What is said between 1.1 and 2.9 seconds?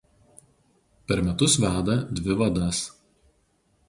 Per metus veda dvi vadas.